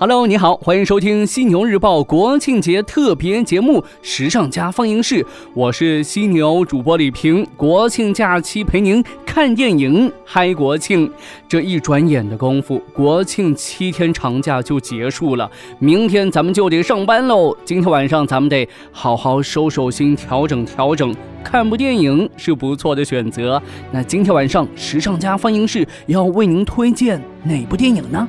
[0.00, 5.16] Hello，你好，欢迎收听《犀牛日报》国庆节特别节目《时尚家放映室》，
[5.54, 7.44] 我是犀牛主播李平。
[7.56, 11.10] 国庆假期陪您看电影，嗨国庆！
[11.48, 15.50] 这一转眼的功夫，国庆七天长假就结束了，
[15.80, 17.52] 明天咱们就得上班喽。
[17.64, 21.12] 今天晚上咱们得好好收收心，调整调整，
[21.42, 23.60] 看部电影是不错的选择。
[23.90, 28.28] 那今天晚上《时尚家放映室》要为您推荐哪部电影呢？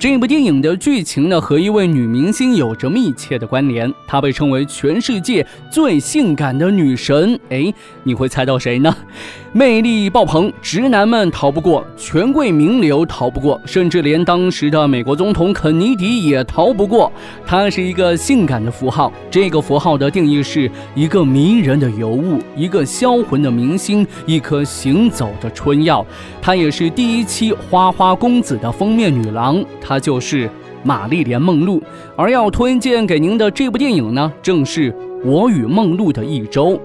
[0.00, 3.92] 这部电影的剧情呢，和一位女明星有着密切的关联。
[4.06, 7.38] 她被称为全世界最性感的女神。
[7.48, 7.74] 哎，
[8.04, 8.94] 你会猜到谁呢？
[9.58, 17.10] 魅力爆棚，直男们逃不过，权贵名流逃不过，甚至连当时的美国总统肯尼迪也逃不过。
[17.44, 26.06] 她是一个性感的符号，这个符号的定义是一个迷人的尤物，一个销魂的明星，一颗行走的春药。
[26.40, 30.48] 她也是第一期《花花公子》的封面女郎，她就是
[30.84, 31.82] 玛丽莲·梦露。
[32.14, 34.94] 而要推荐给您的这部电影呢，正是。
[35.24, 36.80] 我与梦露的一周，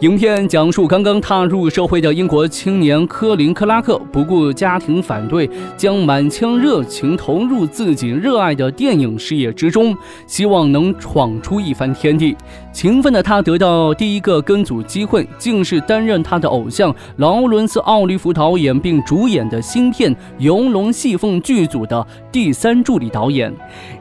[0.00, 12.36] 影片讲述刚刚踏入社会的英国青年科林·克拉克，不顾家庭反对，将满腔热情投入自己热爱的电影事业之中，希望能闯出一番天地。
[12.72, 23.50] 勤奋的他得到第一个跟组机会，竟是担任他的偶像劳伦斯·奥利弗导演并主演的新片《游龙戏凤》剧组的第三助理导演。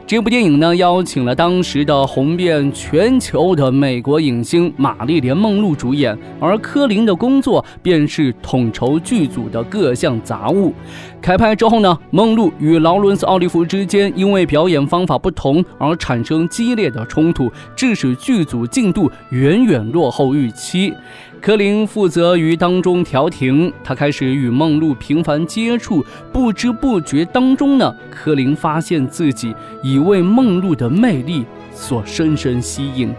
[0.08, 10.74] 这部电影呢，邀请了当时的红遍全球的美国影星玛丽莲·梦露主演，而柯林的工作便是统筹剧组的各项杂物。
[11.22, 20.94] 开拍之后呢，梦露与劳伦斯·奥利弗之间因为表演方法不同而产生激烈的冲突，致使剧组进度远远落后预期。
[21.42, 29.54] 柯林负责于当中调停，他开始与梦露频繁接触，不知不觉当中呢，柯林发现自己
[29.84, 33.14] 已为梦露的魅力所深深吸引。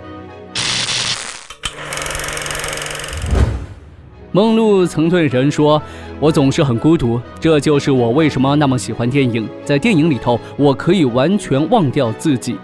[4.36, 5.80] 梦露曾对人说
[6.20, 9.48] ：“我总是很孤独，这就是我为什么那么喜欢电影。
[9.64, 12.54] 在电影里头，我可以完全忘掉自己。”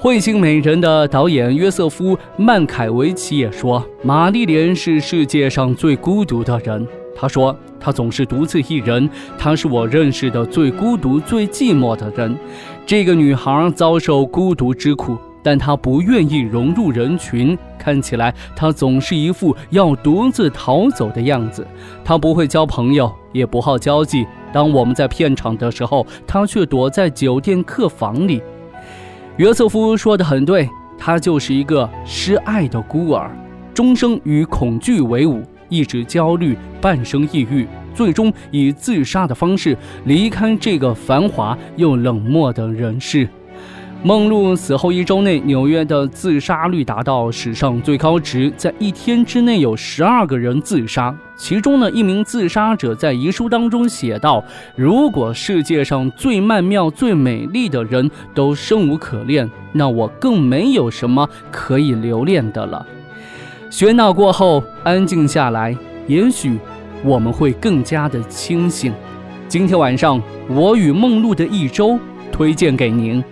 [0.00, 6.86] 彗星美人》的导演约瑟夫·曼凯维奇也说：“玛丽莲是世界上最孤独的人。”
[7.16, 12.32] 他说：“她总是独自一人，她是我认识的最孤独、最寂寞的人。
[12.86, 17.56] 这个女孩遭受孤独之苦，但他不愿意融入人群。
[17.78, 21.66] 看起来他总是一副要独自逃走的样子。
[22.04, 24.24] 他不会交朋友，也不好交际。
[24.52, 28.40] 当我们在片场的时候，他却躲在酒店客房里。”
[29.38, 33.30] 约瑟夫说的很对，他就是一个失爱的孤儿，
[33.72, 43.26] 终生与恐惧为伍，一直焦虑，半生抑郁，最终以自杀的方式离开这个繁华又冷漠的人世。
[44.04, 51.14] 梦露死后一周内，纽约的自杀率达到史上最高值，在一天之内有十二个人自杀。
[51.36, 54.42] 其中呢，一名自杀者在遗书当中写道
[54.74, 62.84] ：“如果世界上最曼妙、最美丽的人都生无可恋，那我更没有什么可以留恋的了。”
[63.70, 65.76] 喧闹过后，安静下来，
[66.08, 66.58] 也许
[67.04, 68.92] 我们会更加的清醒。
[69.46, 71.96] 今天晚上，我与梦露的一周
[72.32, 73.22] 推荐给您。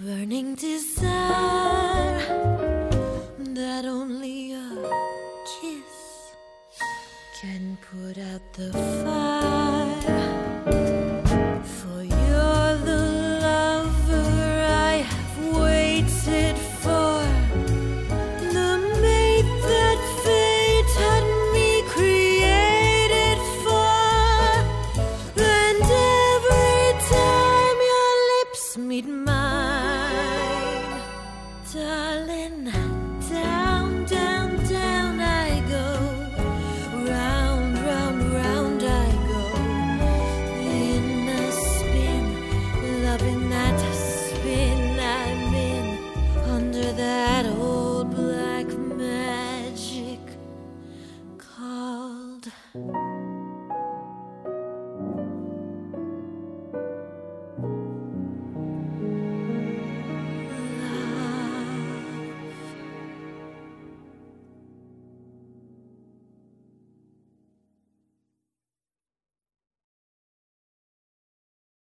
[0.00, 0.99] burning desire.